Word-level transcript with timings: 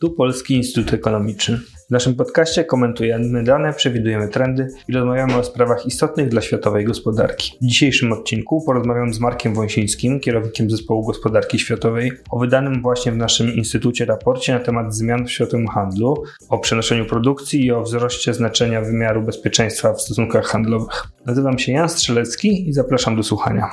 Tu 0.00 0.10
Polski 0.10 0.54
Instytut 0.54 0.92
Ekonomiczny. 0.92 1.58
W 1.88 1.90
naszym 1.90 2.14
podcaście 2.14 2.64
komentujemy 2.64 3.44
dane, 3.44 3.72
przewidujemy 3.72 4.28
trendy 4.28 4.68
i 4.88 4.92
rozmawiamy 4.92 5.36
o 5.36 5.44
sprawach 5.44 5.86
istotnych 5.86 6.28
dla 6.28 6.40
światowej 6.40 6.84
gospodarki. 6.84 7.52
W 7.62 7.66
dzisiejszym 7.66 8.12
odcinku 8.12 8.64
porozmawiam 8.66 9.14
z 9.14 9.20
Markiem 9.20 9.54
Wąsińskim, 9.54 10.20
kierownikiem 10.20 10.70
Zespołu 10.70 11.06
Gospodarki 11.06 11.58
Światowej, 11.58 12.12
o 12.30 12.38
wydanym 12.38 12.82
właśnie 12.82 13.12
w 13.12 13.16
naszym 13.16 13.54
instytucie 13.54 14.04
raporcie 14.04 14.54
na 14.54 14.60
temat 14.60 14.94
zmian 14.94 15.26
w 15.26 15.30
światowym 15.30 15.68
handlu, 15.68 16.24
o 16.48 16.58
przenoszeniu 16.58 17.06
produkcji 17.06 17.64
i 17.64 17.72
o 17.72 17.82
wzroście 17.82 18.34
znaczenia 18.34 18.80
wymiaru 18.80 19.22
bezpieczeństwa 19.22 19.92
w 19.92 20.02
stosunkach 20.02 20.46
handlowych. 20.46 21.06
Nazywam 21.26 21.58
się 21.58 21.72
Jan 21.72 21.88
Strzelecki 21.88 22.68
i 22.68 22.72
zapraszam 22.72 23.16
do 23.16 23.22
słuchania. 23.22 23.72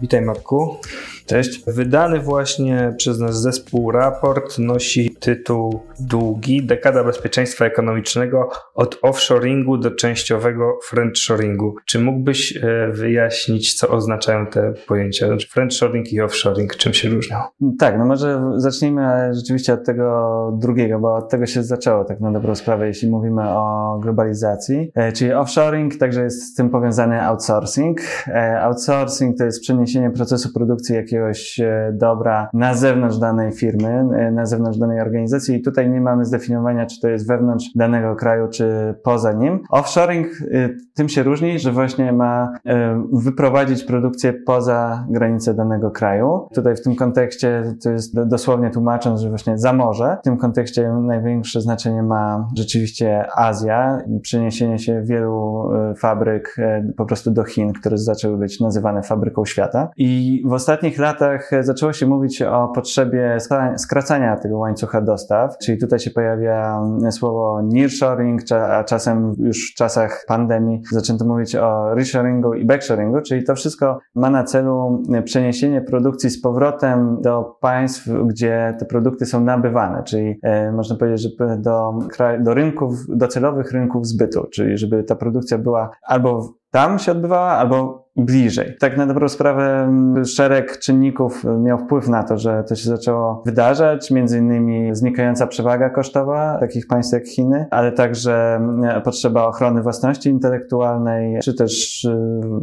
Witaj 0.00 0.22
Marku. 0.22 0.76
Cześć. 1.30 1.62
Wydany 1.66 2.20
właśnie 2.20 2.94
przez 2.96 3.18
nasz 3.18 3.34
zespół 3.34 3.90
raport 3.90 4.58
nosi 4.58 5.16
tytuł 5.20 5.80
długi 6.00 6.66
Dekada 6.66 7.04
bezpieczeństwa 7.04 7.64
ekonomicznego 7.64 8.48
od 8.74 8.98
offshoringu 9.02 9.78
do 9.78 9.90
częściowego 9.90 10.78
friendshoringu. 10.84 11.74
Czy 11.86 11.98
mógłbyś 11.98 12.56
e, 12.56 12.90
wyjaśnić, 12.92 13.74
co 13.74 13.88
oznaczają 13.88 14.46
te 14.46 14.72
pojęcia? 14.88 15.26
Znaczy 15.26 15.48
friendshoring 15.48 16.12
i 16.12 16.20
offshoring, 16.20 16.76
czym 16.76 16.92
się 16.92 17.08
różnią? 17.08 17.36
Tak, 17.78 17.98
no 17.98 18.04
może 18.04 18.42
zacznijmy 18.56 19.34
rzeczywiście 19.34 19.72
od 19.72 19.84
tego 19.84 20.58
drugiego, 20.58 20.98
bo 20.98 21.14
od 21.14 21.28
tego 21.28 21.46
się 21.46 21.62
zaczęło 21.62 22.04
tak 22.04 22.20
na 22.20 22.32
dobrą 22.32 22.54
sprawę, 22.54 22.86
jeśli 22.86 23.10
mówimy 23.10 23.42
o 23.48 23.98
globalizacji. 24.02 24.92
E, 24.94 25.12
czyli 25.12 25.32
offshoring, 25.32 25.96
także 25.96 26.22
jest 26.22 26.42
z 26.42 26.54
tym 26.54 26.70
powiązany 26.70 27.22
outsourcing. 27.22 28.00
E, 28.28 28.60
outsourcing 28.62 29.38
to 29.38 29.44
jest 29.44 29.60
przeniesienie 29.60 30.10
procesu 30.10 30.52
produkcji 30.52 30.94
jakiegoś 30.94 31.19
jakiegoś 31.20 31.60
e, 31.60 31.92
dobra 31.94 32.48
na 32.54 32.74
zewnątrz 32.74 33.18
danej 33.18 33.52
firmy, 33.52 33.88
e, 33.88 34.30
na 34.30 34.46
zewnątrz 34.46 34.78
danej 34.78 35.00
organizacji 35.00 35.56
i 35.56 35.62
tutaj 35.62 35.90
nie 35.90 36.00
mamy 36.00 36.24
zdefiniowania, 36.24 36.86
czy 36.86 37.00
to 37.00 37.08
jest 37.08 37.28
wewnątrz 37.28 37.66
danego 37.74 38.16
kraju, 38.16 38.48
czy 38.48 38.94
poza 39.04 39.32
nim. 39.32 39.60
Offshoring 39.70 40.26
e, 40.26 40.68
tym 40.94 41.08
się 41.08 41.22
różni, 41.22 41.58
że 41.58 41.72
właśnie 41.72 42.12
ma 42.12 42.52
wyprowadzić 43.12 43.84
produkcję 43.84 44.32
poza 44.32 45.06
granice 45.10 45.54
danego 45.54 45.90
kraju. 45.90 46.48
Tutaj 46.54 46.76
w 46.76 46.82
tym 46.82 46.96
kontekście 46.96 47.74
to 47.84 47.90
jest 47.90 48.20
dosłownie 48.24 48.70
tłumacząc, 48.70 49.20
że 49.20 49.28
właśnie 49.28 49.58
za 49.58 49.72
morze. 49.72 50.16
W 50.20 50.24
tym 50.24 50.36
kontekście 50.36 50.92
największe 51.02 51.60
znaczenie 51.60 52.02
ma 52.02 52.48
rzeczywiście 52.56 53.26
Azja, 53.36 53.98
przeniesienie 54.22 54.78
się 54.78 55.02
wielu 55.02 55.70
fabryk 55.98 56.56
po 56.96 57.06
prostu 57.06 57.30
do 57.30 57.44
Chin, 57.44 57.72
które 57.72 57.98
zaczęły 57.98 58.36
być 58.36 58.60
nazywane 58.60 59.02
fabryką 59.02 59.44
świata. 59.44 59.88
I 59.96 60.42
w 60.46 60.52
ostatnich 60.52 60.98
latach 60.98 61.09
latach 61.10 61.50
zaczęło 61.60 61.92
się 61.92 62.06
mówić 62.06 62.42
o 62.42 62.68
potrzebie 62.68 63.38
skracania 63.76 64.36
tego 64.36 64.58
łańcucha 64.58 65.00
dostaw, 65.00 65.58
czyli 65.58 65.78
tutaj 65.78 65.98
się 65.98 66.10
pojawia 66.10 66.80
słowo 67.10 67.62
nearshoring, 67.62 68.40
a 68.52 68.84
czasem 68.84 69.34
już 69.38 69.72
w 69.72 69.74
czasach 69.74 70.24
pandemii 70.28 70.82
zaczęto 70.92 71.24
mówić 71.24 71.56
o 71.56 71.94
reshoringu 71.94 72.54
i 72.54 72.64
backshoringu, 72.64 73.20
czyli 73.20 73.44
to 73.44 73.54
wszystko 73.54 73.98
ma 74.14 74.30
na 74.30 74.44
celu 74.44 75.02
przeniesienie 75.24 75.80
produkcji 75.80 76.30
z 76.30 76.42
powrotem 76.42 77.16
do 77.20 77.56
państw, 77.60 78.08
gdzie 78.26 78.76
te 78.78 78.84
produkty 78.84 79.26
są 79.26 79.40
nabywane, 79.40 80.02
czyli 80.02 80.38
e, 80.42 80.72
można 80.72 80.96
powiedzieć, 80.96 81.22
że 81.22 81.56
do, 81.58 81.98
do 82.40 82.54
rynków, 82.54 82.94
docelowych 83.08 83.72
rynków 83.72 84.06
zbytu, 84.06 84.46
czyli 84.52 84.78
żeby 84.78 85.04
ta 85.04 85.14
produkcja 85.14 85.58
była 85.58 85.90
albo 86.06 86.60
tam 86.70 86.98
się 86.98 87.12
odbywała, 87.12 87.50
albo 87.50 88.09
bliżej. 88.24 88.76
Tak 88.80 88.96
na 88.96 89.06
dobrą 89.06 89.28
sprawę 89.28 89.82
mm, 89.82 90.24
szereg 90.24 90.78
czynników 90.78 91.44
miał 91.62 91.78
wpływ 91.78 92.08
na 92.08 92.22
to, 92.22 92.38
że 92.38 92.64
to 92.68 92.74
się 92.74 92.88
zaczęło 92.88 93.42
wydarzać, 93.46 94.10
między 94.10 94.38
innymi 94.38 94.94
znikająca 94.94 95.46
przewaga 95.46 95.90
kosztowa 95.90 96.56
takich 96.60 96.86
państw 96.86 97.12
jak 97.12 97.26
Chiny, 97.26 97.66
ale 97.70 97.92
także 97.92 98.56
mm, 98.56 99.02
potrzeba 99.02 99.44
ochrony 99.46 99.82
własności 99.82 100.28
intelektualnej, 100.28 101.38
czy 101.42 101.54
też 101.54 102.04
y, 102.04 102.16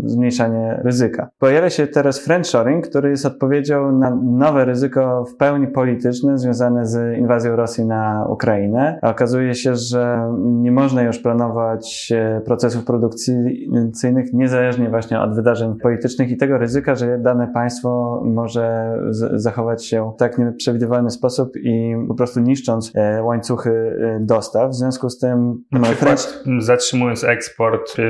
zmniejszanie 0.04 0.82
ryzyka. 0.84 1.30
Pojawia 1.40 1.70
się 1.70 1.88
teraz 1.88 2.20
friendshoring, 2.20 2.88
który 2.88 3.10
jest 3.10 3.26
odpowiedzią 3.26 3.92
na 3.92 4.18
nowe 4.24 4.66
ryzyko 4.66 5.26
w 5.26 5.36
pełni 5.36 5.68
polityczne 5.68 6.38
związane 6.38 6.86
z 6.86 7.18
inwazją 7.18 7.56
Rosji 7.56 7.86
na 7.86 8.26
Ukrainę. 8.30 9.00
Okazuje 9.02 9.56
się, 9.56 9.76
że 9.76 10.34
nie 10.40 10.72
można 10.72 11.04
już 11.04 11.20
planować 11.20 12.14
e, 12.16 12.42
procesów 12.42 12.86
produkcyjnych 12.86 14.34
niezależnie 14.34 14.90
właśnie 14.90 15.20
od 15.20 15.36
wydarzeń 15.36 15.47
politycznych 15.82 16.32
i 16.32 16.38
tego 16.38 16.58
ryzyka, 16.58 16.96
że 16.96 17.18
dane 17.18 17.48
państwo 17.54 18.22
może 18.26 18.94
zachować 19.34 19.86
się 19.86 20.12
w 20.16 20.20
tak 20.20 20.38
nieprzewidywalny 20.38 21.10
sposób 21.10 21.58
i 21.58 21.96
po 22.08 22.16
prostu 22.16 22.40
niszcząc 22.40 22.92
e, 22.96 23.24
łańcuchy 23.24 23.70
e, 23.70 24.20
dostaw. 24.20 24.72
W 24.72 24.76
związku 24.76 25.10
z 25.10 25.20
tym... 25.20 25.64
Na 25.72 25.82
przykład 25.82 26.44
zatrzymując 26.60 27.24
eksport 27.24 28.00
y, 28.00 28.04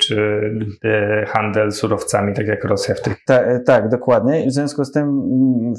czy 0.00 0.16
y, 0.84 1.26
handel 1.26 1.72
surowcami, 1.72 2.34
tak 2.34 2.46
jak 2.46 2.64
Rosja 2.64 2.94
w 2.94 3.00
tych... 3.00 3.24
Ta, 3.26 3.40
e, 3.40 3.60
tak, 3.60 3.88
dokładnie. 3.88 4.46
W 4.46 4.52
związku 4.52 4.84
z 4.84 4.92
tym 4.92 5.22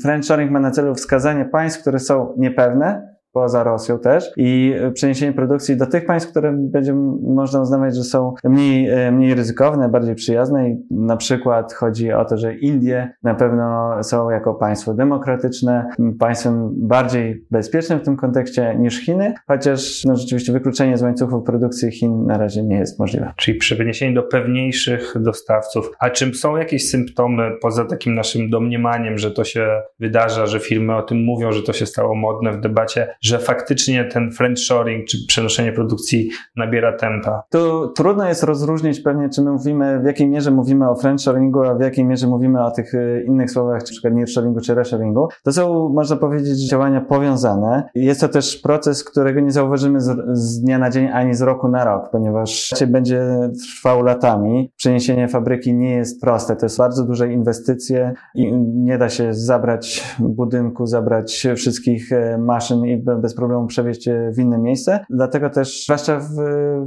friendshoring 0.03 0.51
ma 0.51 0.59
na 0.59 0.71
celu 0.71 0.95
wskazanie 0.95 1.45
państw, 1.45 1.81
które 1.81 1.99
są 1.99 2.33
niepewne, 2.37 3.12
poza 3.33 3.63
Rosją 3.63 3.99
też 3.99 4.31
i 4.37 4.75
przeniesienie 4.93 5.33
produkcji 5.33 5.77
do 5.77 5.85
tych 5.85 6.05
państw, 6.05 6.29
które 6.29 6.53
będzie 6.57 6.93
można 7.21 7.61
uznawać, 7.61 7.95
że 7.95 8.03
są 8.03 8.33
mniej, 8.43 8.89
e, 8.89 9.11
mniej 9.11 9.35
ryzykowne, 9.35 9.89
bardziej 9.89 10.15
przyjazne 10.15 10.69
i 10.69 10.77
na 10.91 11.17
przykład 11.17 11.73
chodzi 11.73 12.11
o 12.11 12.25
to, 12.25 12.37
że 12.37 12.55
Indie 12.55 13.13
na 13.23 13.35
pewno 13.35 13.93
są 14.03 14.29
jako 14.29 14.53
państwo 14.53 14.93
demokratyczne, 14.93 15.89
państwem 16.19 16.69
bardziej 16.73 17.45
bezpiecznym 17.51 17.99
w 17.99 18.03
tym 18.03 18.17
kontekście 18.17 18.75
niż 18.79 19.05
Chiny, 19.05 19.33
chociaż 19.47 20.05
no, 20.05 20.15
rzeczywiście 20.15 20.53
wykluczenie 20.53 20.97
z 20.97 21.01
łańcuchów 21.01 21.43
produkcji 21.43 21.91
Chin 21.91 22.25
na 22.25 22.37
razie 22.37 22.63
nie 22.63 22.77
jest 22.77 22.99
możliwe. 22.99 23.33
Czyli 23.37 23.57
przeniesienie 23.57 24.13
do 24.15 24.23
pewniejszych 24.23 25.13
dostawców. 25.19 25.91
A 25.99 26.09
czym 26.09 26.33
są 26.33 26.55
jakieś 26.55 26.89
symptomy 26.89 27.51
poza 27.61 27.85
takim 27.85 28.15
naszym 28.15 28.49
domniemaniem, 28.49 29.17
że 29.17 29.31
to 29.31 29.43
się 29.43 29.81
wydarza, 29.99 30.45
że 30.45 30.59
firmy 30.59 30.95
o 30.95 31.01
tym 31.01 31.23
mówią, 31.23 31.51
że 31.51 31.63
to 31.63 31.73
się 31.73 31.85
stało 31.85 32.15
modne 32.15 32.51
w 32.51 32.59
debacie, 32.59 33.15
że 33.23 33.39
faktycznie 33.39 34.05
ten 34.05 34.31
friendshoring 34.31 35.07
czy 35.07 35.17
przenoszenie 35.27 35.71
produkcji 35.71 36.29
nabiera 36.55 36.97
tempa? 36.97 37.43
Tu 37.49 37.91
trudno 37.95 38.27
jest 38.27 38.43
rozróżnić 38.43 38.99
pewnie, 38.99 39.29
czy 39.29 39.41
my 39.41 39.51
mówimy, 39.51 39.99
w 39.99 40.05
jakiej 40.05 40.27
mierze 40.27 40.51
mówimy 40.51 40.89
o 40.89 40.95
friendshoringu, 40.95 41.63
a 41.63 41.75
w 41.75 41.81
jakiej 41.81 42.05
mierze 42.05 42.27
mówimy 42.27 42.65
o 42.65 42.71
tych 42.71 42.93
y, 42.93 43.25
innych 43.27 43.51
słowach, 43.51 43.83
czy 43.83 43.91
przykład 43.91 44.13
nearshoringu 44.13 44.61
czy 44.61 44.75
reshoringu. 44.75 45.27
To 45.43 45.51
są, 45.51 45.89
można 45.89 46.15
powiedzieć, 46.15 46.69
działania 46.69 47.01
powiązane. 47.01 47.89
Jest 47.95 48.21
to 48.21 48.29
też 48.29 48.57
proces, 48.57 49.03
którego 49.03 49.39
nie 49.39 49.51
zauważymy 49.51 50.01
z, 50.01 50.17
z 50.33 50.61
dnia 50.61 50.79
na 50.79 50.89
dzień 50.89 51.07
ani 51.07 51.33
z 51.33 51.41
roku 51.41 51.67
na 51.67 51.85
rok, 51.85 52.09
ponieważ 52.11 52.73
będzie 52.87 53.21
trwał 53.63 54.03
latami. 54.03 54.71
Przeniesienie 54.75 55.27
fabryki 55.27 55.73
nie 55.73 55.95
jest 55.95 56.21
proste. 56.21 56.55
To 56.55 56.65
jest 56.65 56.77
bardzo 56.77 57.05
duże 57.05 57.33
inwestycje 57.33 58.13
i 58.35 58.53
nie 58.61 58.97
da 58.97 59.09
się 59.09 59.33
zabrać 59.33 60.15
budynku, 60.19 60.85
zabrać 60.85 61.47
wszystkich 61.55 62.11
e, 62.11 62.37
maszyn 62.37 62.85
i 62.85 62.97
bez 63.21 63.35
problemu 63.35 63.67
przewieźć 63.67 64.09
w 64.35 64.39
inne 64.39 64.57
miejsce. 64.57 65.05
Dlatego 65.09 65.49
też, 65.49 65.83
zwłaszcza 65.83 66.19
w, 66.19 66.35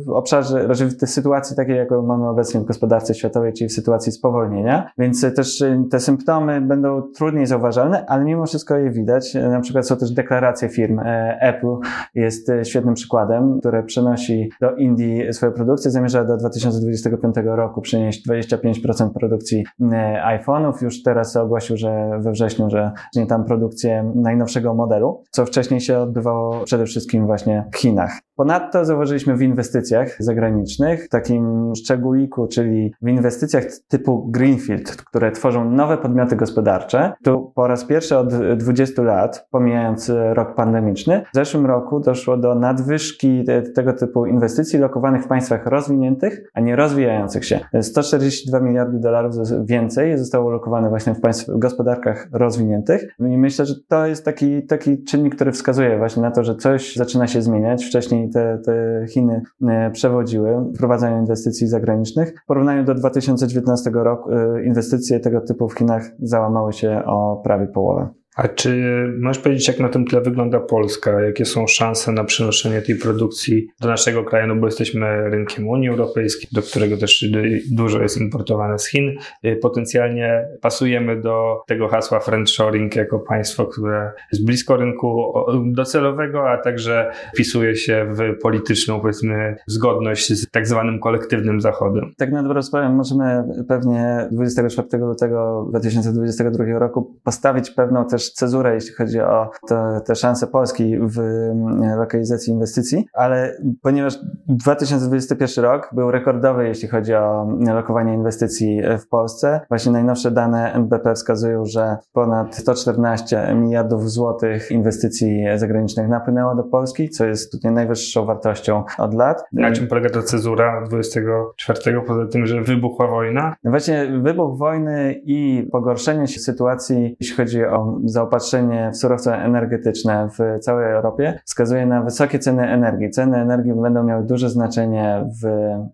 w 0.06 0.10
obszarze, 0.10 0.64
znaczy 0.64 0.86
w 0.86 0.96
tej 0.96 1.08
sytuacji 1.08 1.56
takiej, 1.56 1.76
jaką 1.76 2.02
mamy 2.02 2.28
obecnie 2.28 2.60
w 2.60 2.64
gospodarce 2.64 3.14
światowej, 3.14 3.52
czyli 3.52 3.68
w 3.68 3.72
sytuacji 3.72 4.12
spowolnienia, 4.12 4.90
więc 4.98 5.20
też 5.20 5.64
te 5.90 6.00
symptomy 6.00 6.60
będą 6.60 7.02
trudniej 7.02 7.46
zauważalne, 7.46 8.06
ale 8.06 8.24
mimo 8.24 8.46
wszystko 8.46 8.76
je 8.76 8.90
widać. 8.90 9.34
Na 9.34 9.60
przykład 9.60 9.86
są 9.86 9.96
też 9.96 10.10
deklaracje 10.10 10.68
firm. 10.68 10.98
E, 10.98 11.38
Apple 11.40 11.76
jest 12.14 12.52
świetnym 12.64 12.94
przykładem, 12.94 13.58
które 13.60 13.82
przenosi 13.82 14.50
do 14.60 14.74
Indii 14.74 15.32
swoją 15.32 15.52
produkcję, 15.52 15.90
zamierza 15.90 16.24
do 16.24 16.36
2025 16.36 17.34
roku 17.44 17.80
przynieść 17.80 18.28
25% 18.28 19.10
produkcji 19.10 19.64
e, 19.92 20.22
iPhone'ów. 20.38 20.82
Już 20.82 21.02
teraz 21.02 21.36
ogłosił, 21.36 21.76
że 21.76 22.10
we 22.20 22.32
wrześniu, 22.32 22.70
że 22.70 22.92
zacznie 23.12 23.26
tam 23.26 23.44
produkcję 23.44 24.12
najnowszego 24.14 24.74
modelu, 24.74 25.22
co 25.30 25.46
wcześniej 25.46 25.80
się 25.80 26.12
odbywało 26.16 26.64
przede 26.64 26.86
wszystkim 26.86 27.26
właśnie 27.26 27.64
w 27.72 27.76
Chinach. 27.76 28.18
Ponadto 28.36 28.84
zauważyliśmy 28.84 29.36
w 29.36 29.42
inwestycjach 29.42 30.16
zagranicznych, 30.18 31.08
takim 31.08 31.72
szczególiku, 31.76 32.46
czyli 32.48 32.92
w 33.02 33.08
inwestycjach 33.08 33.64
typu 33.88 34.30
Greenfield, 34.30 34.96
które 34.96 35.32
tworzą 35.32 35.70
nowe 35.70 35.98
podmioty 35.98 36.36
gospodarcze. 36.36 37.12
Tu 37.24 37.52
po 37.54 37.66
raz 37.66 37.84
pierwszy 37.84 38.18
od 38.18 38.34
20 38.56 39.02
lat, 39.02 39.46
pomijając 39.50 40.12
rok 40.32 40.54
pandemiczny, 40.54 41.24
w 41.32 41.36
zeszłym 41.36 41.66
roku 41.66 42.00
doszło 42.00 42.36
do 42.36 42.54
nadwyżki 42.54 43.44
tego 43.74 43.92
typu 43.92 44.26
inwestycji 44.26 44.78
lokowanych 44.78 45.24
w 45.24 45.28
państwach 45.28 45.66
rozwiniętych, 45.66 46.50
a 46.54 46.60
nie 46.60 46.76
rozwijających 46.76 47.44
się. 47.44 47.60
142 47.80 48.60
miliardy 48.60 48.98
dolarów 48.98 49.34
więcej 49.64 50.18
zostało 50.18 50.50
lokowane 50.50 50.88
właśnie 50.88 51.14
w 51.14 51.20
państw, 51.20 51.46
gospodarkach 51.48 52.28
rozwiniętych. 52.32 53.14
I 53.18 53.38
myślę, 53.38 53.66
że 53.66 53.74
to 53.88 54.06
jest 54.06 54.24
taki, 54.24 54.66
taki 54.66 55.04
czynnik, 55.04 55.34
który 55.34 55.52
wskazuje 55.52 55.98
właśnie 56.06 56.22
na 56.22 56.30
to, 56.30 56.44
że 56.44 56.54
coś 56.54 56.96
zaczyna 56.96 57.26
się 57.26 57.42
zmieniać. 57.42 57.84
Wcześniej 57.84 58.30
te, 58.30 58.58
te 58.64 59.06
Chiny 59.08 59.42
e, 59.68 59.90
przewodziły 59.90 60.56
w 60.74 60.78
prowadzeniu 60.78 61.18
inwestycji 61.18 61.66
zagranicznych. 61.66 62.34
W 62.44 62.46
porównaniu 62.46 62.84
do 62.84 62.94
2019 62.94 63.90
roku 63.94 64.32
e, 64.32 64.64
inwestycje 64.64 65.20
tego 65.20 65.40
typu 65.40 65.68
w 65.68 65.74
Chinach 65.74 66.10
załamały 66.18 66.72
się 66.72 67.02
o 67.06 67.40
prawie 67.44 67.66
połowę. 67.66 68.08
A 68.36 68.48
czy 68.48 68.82
możesz 69.20 69.42
powiedzieć, 69.42 69.68
jak 69.68 69.80
na 69.80 69.88
tym 69.88 70.04
tle 70.04 70.20
wygląda 70.20 70.60
Polska? 70.60 71.20
Jakie 71.20 71.44
są 71.44 71.66
szanse 71.66 72.12
na 72.12 72.24
przenoszenie 72.24 72.82
tej 72.82 72.94
produkcji 72.94 73.68
do 73.80 73.88
naszego 73.88 74.24
kraju? 74.24 74.46
No 74.46 74.56
bo 74.56 74.66
jesteśmy 74.66 75.30
rynkiem 75.30 75.68
Unii 75.68 75.88
Europejskiej, 75.88 76.48
do 76.52 76.62
którego 76.62 76.96
też 76.96 77.24
dużo 77.70 78.02
jest 78.02 78.20
importowane 78.20 78.78
z 78.78 78.86
Chin. 78.86 79.16
Potencjalnie 79.62 80.44
pasujemy 80.62 81.20
do 81.20 81.56
tego 81.66 81.88
hasła 81.88 82.20
friendshoring 82.20 82.96
jako 82.96 83.18
państwo, 83.18 83.66
które 83.66 84.12
jest 84.32 84.46
blisko 84.46 84.76
rynku 84.76 85.32
docelowego, 85.64 86.50
a 86.50 86.58
także 86.58 87.10
wpisuje 87.34 87.76
się 87.76 88.06
w 88.10 88.42
polityczną, 88.42 89.00
powiedzmy, 89.00 89.56
zgodność 89.66 90.32
z 90.32 90.50
tak 90.50 90.66
zwanym 90.66 91.00
kolektywnym 91.00 91.60
Zachodem. 91.60 92.12
Tak 92.16 92.32
na 92.32 92.42
dobrą 92.42 92.62
sprawę 92.62 92.88
możemy 92.88 93.44
pewnie 93.68 94.28
24 94.32 94.88
lutego 94.98 95.66
2022 95.70 96.78
roku 96.78 97.16
postawić 97.24 97.70
pewną 97.70 98.06
też 98.06 98.25
też 98.26 98.32
cezurę, 98.32 98.74
jeśli 98.74 98.94
chodzi 98.94 99.20
o 99.20 99.50
te, 99.68 100.00
te 100.06 100.14
szanse 100.14 100.46
Polski 100.46 100.98
w 100.98 101.18
mm, 101.18 101.98
lokalizacji 101.98 102.52
inwestycji, 102.52 103.08
ale 103.12 103.56
ponieważ 103.82 104.18
2021 104.48 105.64
rok 105.64 105.90
był 105.92 106.10
rekordowy, 106.10 106.68
jeśli 106.68 106.88
chodzi 106.88 107.14
o 107.14 107.48
lokowanie 107.74 108.14
inwestycji 108.14 108.82
w 108.98 109.08
Polsce, 109.08 109.60
właśnie 109.68 109.92
najnowsze 109.92 110.30
dane 110.30 110.72
NBP 110.72 111.14
wskazują, 111.14 111.64
że 111.64 111.96
ponad 112.12 112.56
114 112.56 113.54
miliardów 113.54 114.10
złotych 114.10 114.70
inwestycji 114.70 115.44
zagranicznych 115.56 116.08
napłynęło 116.08 116.54
do 116.54 116.62
Polski, 116.62 117.08
co 117.08 117.26
jest 117.26 117.52
tutaj 117.52 117.72
najwyższą 117.72 118.24
wartością 118.24 118.84
od 118.98 119.14
lat. 119.14 119.44
Na 119.52 119.72
czym 119.72 119.86
polega 119.86 120.10
ta 120.10 120.22
cezura 120.22 120.84
24, 120.86 122.02
poza 122.06 122.26
tym, 122.26 122.46
że 122.46 122.62
wybuchła 122.62 123.06
wojna? 123.06 123.56
No 123.64 123.70
właśnie 123.70 124.06
wybuch 124.22 124.58
wojny 124.58 125.20
i 125.24 125.68
pogorszenie 125.72 126.26
się 126.26 126.40
sytuacji, 126.40 127.16
jeśli 127.20 127.36
chodzi 127.36 127.64
o 127.64 127.98
zaopatrzenie 128.16 128.90
w 128.92 128.96
surowce 128.96 129.34
energetyczne 129.34 130.28
w 130.38 130.60
całej 130.60 130.92
Europie 130.92 131.40
wskazuje 131.44 131.86
na 131.86 132.02
wysokie 132.02 132.38
ceny 132.38 132.68
energii. 132.68 133.10
Ceny 133.10 133.36
energii 133.36 133.72
będą 133.72 134.04
miały 134.04 134.24
duże 134.24 134.50
znaczenie 134.50 135.24
w, 135.42 135.48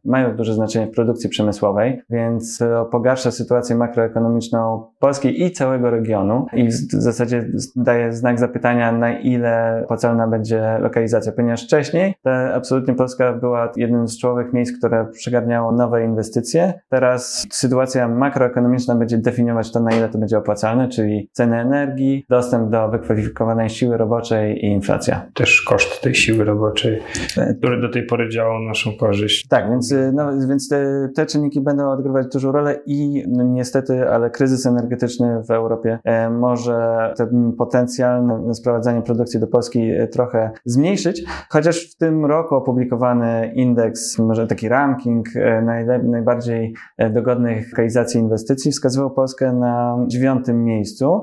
mają 0.04 0.36
duże 0.36 0.54
znaczenie 0.54 0.86
w 0.86 0.90
produkcji 0.90 1.30
przemysłowej, 1.30 2.02
więc 2.10 2.62
pogarsza 2.90 3.30
sytuację 3.30 3.76
makroekonomiczną 3.76 4.86
Polski 4.98 5.42
i 5.42 5.52
całego 5.52 5.90
regionu 5.90 6.46
i 6.52 6.68
w 6.68 6.72
zasadzie 6.92 7.46
daje 7.76 8.12
znak 8.12 8.38
zapytania, 8.38 8.92
na 8.92 9.18
ile 9.18 9.80
opłacalna 9.84 10.28
będzie 10.28 10.78
lokalizacja, 10.80 11.32
ponieważ 11.32 11.64
wcześniej 11.64 12.14
to 12.22 12.30
absolutnie 12.54 12.94
Polska 12.94 13.32
była 13.32 13.72
jednym 13.76 14.08
z 14.08 14.18
czołowych 14.18 14.52
miejsc, 14.52 14.78
które 14.78 15.06
przygarniało 15.12 15.72
nowe 15.72 16.04
inwestycje. 16.04 16.74
Teraz 16.88 17.46
sytuacja 17.50 18.08
makroekonomiczna 18.08 18.94
będzie 18.94 19.18
definiować 19.18 19.72
to, 19.72 19.80
na 19.80 19.90
ile 19.90 20.08
to 20.08 20.18
będzie 20.18 20.38
opłacalne, 20.38 20.88
czyli 20.88 21.30
ceny 21.32 21.60
energii, 21.60 22.11
dostęp 22.30 22.70
do 22.70 22.88
wykwalifikowanej 22.88 23.70
siły 23.70 23.96
roboczej 23.96 24.56
i 24.58 24.66
inflacja. 24.66 25.26
Też 25.34 25.62
koszt 25.62 26.02
tej 26.02 26.14
siły 26.14 26.44
roboczej, 26.44 27.00
e, 27.38 27.54
który 27.54 27.80
do 27.80 27.88
tej 27.88 28.06
pory 28.06 28.28
działał 28.28 28.60
naszą 28.60 28.96
korzyść. 28.96 29.48
Tak, 29.48 29.70
więc, 29.70 29.92
y, 29.92 30.12
no, 30.14 30.30
więc 30.48 30.68
te, 30.68 31.08
te 31.14 31.26
czynniki 31.26 31.60
będą 31.60 31.90
odgrywać 31.90 32.26
dużą 32.32 32.52
rolę 32.52 32.80
i 32.86 33.24
no, 33.28 33.44
niestety, 33.44 34.08
ale 34.08 34.30
kryzys 34.30 34.66
energetyczny 34.66 35.42
w 35.48 35.50
Europie 35.50 35.98
e, 36.04 36.30
może 36.30 37.12
ten 37.16 37.52
potencjalne 37.58 38.54
sprowadzanie 38.54 39.02
produkcji 39.02 39.40
do 39.40 39.46
Polski 39.46 39.90
e, 39.90 40.08
trochę 40.08 40.50
zmniejszyć, 40.64 41.24
chociaż 41.48 41.90
w 41.90 41.96
tym 41.96 42.26
roku 42.26 42.54
opublikowany 42.54 43.52
indeks, 43.54 44.18
może 44.18 44.46
taki 44.46 44.68
ranking 44.68 45.26
najle- 45.62 46.04
najbardziej 46.04 46.74
dogodnych 47.10 47.70
lokalizacji 47.70 48.20
inwestycji 48.20 48.72
wskazywał 48.72 49.10
Polskę 49.10 49.52
na 49.52 49.96
dziewiątym 50.06 50.64
miejscu, 50.64 51.22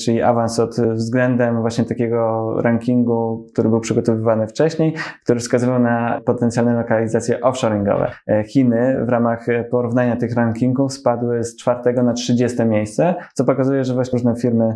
czyli 0.00 0.22
awans 0.26 0.58
od 0.58 0.76
względem 0.94 1.60
właśnie 1.60 1.84
takiego 1.84 2.54
rankingu, 2.60 3.46
który 3.52 3.68
był 3.68 3.80
przygotowywany 3.80 4.46
wcześniej, 4.46 4.94
który 5.24 5.40
wskazywał 5.40 5.78
na 5.78 6.20
potencjalne 6.24 6.74
lokalizacje 6.74 7.40
offshoringowe. 7.40 8.10
E, 8.28 8.44
Chiny 8.44 9.04
w 9.06 9.08
ramach 9.08 9.46
porównania 9.70 10.16
tych 10.16 10.34
rankingów 10.34 10.92
spadły 10.92 11.44
z 11.44 11.56
czwartego 11.56 12.02
na 12.02 12.12
30 12.12 12.64
miejsce, 12.64 13.14
co 13.34 13.44
pokazuje, 13.44 13.84
że 13.84 13.94
właśnie 13.94 14.16
różne 14.16 14.36
firmy 14.36 14.74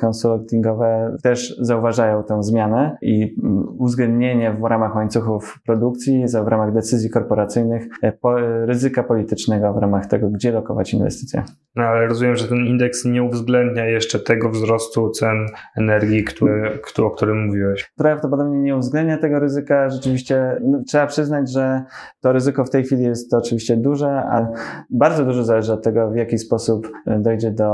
konsultingowe 0.00 1.16
też 1.22 1.56
zauważają 1.60 2.22
tę 2.22 2.42
zmianę 2.42 2.96
i 3.02 3.36
uwzględnienie 3.78 4.52
w 4.52 4.64
ramach 4.64 4.96
łańcuchów 4.96 5.60
produkcji, 5.66 6.24
w 6.44 6.48
ramach 6.48 6.72
decyzji 6.72 7.10
korporacyjnych 7.10 7.88
e, 8.02 8.12
ryzyka 8.66 9.02
politycznego 9.02 9.72
w 9.72 9.76
ramach 9.76 10.06
tego, 10.06 10.30
gdzie 10.30 10.52
lokować 10.52 10.94
inwestycje. 10.94 11.42
No 11.76 11.84
ale 11.84 12.06
rozumiem, 12.06 12.36
że 12.36 12.48
ten 12.48 12.58
indeks 12.58 13.04
nie 13.04 13.22
uwzględnia 13.22 13.84
jeszcze 13.84 14.18
tego 14.18 14.50
wzrostu 14.50 14.77
wzrostu 14.78 15.10
cen 15.10 15.46
energii, 15.76 16.24
który, 16.24 16.80
o 16.98 17.10
którym 17.10 17.46
mówiłeś. 17.46 17.92
Prawdopodobnie 17.96 18.58
nie 18.58 18.76
uwzględnia 18.76 19.18
tego 19.18 19.38
ryzyka. 19.38 19.90
Rzeczywiście 19.90 20.60
no, 20.64 20.82
trzeba 20.86 21.06
przyznać, 21.06 21.52
że 21.52 21.82
to 22.20 22.32
ryzyko 22.32 22.64
w 22.64 22.70
tej 22.70 22.84
chwili 22.84 23.02
jest 23.02 23.34
oczywiście 23.34 23.76
duże, 23.76 24.10
ale 24.10 24.52
bardzo 24.90 25.24
dużo 25.24 25.44
zależy 25.44 25.72
od 25.72 25.82
tego, 25.82 26.10
w 26.10 26.16
jaki 26.16 26.38
sposób 26.38 26.92
dojdzie 27.06 27.50
do 27.50 27.68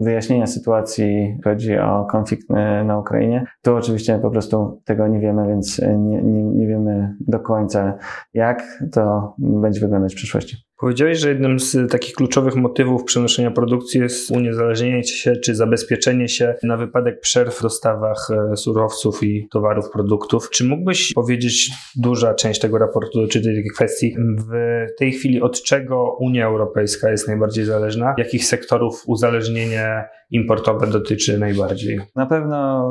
wyjaśnienia 0.00 0.46
sytuacji, 0.46 1.38
chodzi 1.44 1.78
o 1.78 2.06
konflikt 2.10 2.50
na 2.84 2.98
Ukrainie. 2.98 3.46
Tu 3.62 3.76
oczywiście 3.76 4.18
po 4.18 4.30
prostu 4.30 4.80
tego 4.84 5.08
nie 5.08 5.20
wiemy, 5.20 5.48
więc 5.48 5.78
nie, 5.78 6.22
nie, 6.22 6.42
nie 6.42 6.66
wiemy 6.66 7.14
do 7.20 7.40
końca, 7.40 7.94
jak 8.34 8.62
to 8.92 9.34
będzie 9.38 9.80
wyglądać 9.80 10.12
w 10.12 10.16
przyszłości. 10.16 10.56
Powiedziałeś, 10.84 11.18
że 11.18 11.28
jednym 11.28 11.60
z 11.60 11.90
takich 11.90 12.14
kluczowych 12.14 12.54
motywów 12.54 13.04
przenoszenia 13.04 13.50
produkcji 13.50 14.00
jest 14.00 14.30
uniezależnienie 14.30 15.04
się 15.04 15.36
czy 15.36 15.54
zabezpieczenie 15.54 16.28
się 16.28 16.54
na 16.62 16.76
wypadek 16.76 17.20
przerw 17.20 17.58
w 17.58 17.62
dostawach 17.62 18.28
e, 18.52 18.56
surowców 18.56 19.22
i 19.22 19.48
towarów, 19.52 19.90
produktów. 19.90 20.50
Czy 20.50 20.64
mógłbyś 20.64 21.12
powiedzieć, 21.12 21.70
duża 21.96 22.34
część 22.34 22.60
tego 22.60 22.78
raportu 22.78 23.20
dotyczy 23.20 23.42
tej 23.42 23.64
kwestii, 23.74 24.16
w 24.38 24.52
tej 24.98 25.12
chwili 25.12 25.42
od 25.42 25.62
czego 25.62 26.16
Unia 26.20 26.46
Europejska 26.46 27.10
jest 27.10 27.28
najbardziej 27.28 27.64
zależna? 27.64 28.14
Jakich 28.18 28.44
sektorów 28.44 29.02
uzależnienie 29.06 30.04
importowe 30.30 30.86
dotyczy 30.86 31.38
najbardziej? 31.38 32.00
Na 32.16 32.26
pewno 32.26 32.84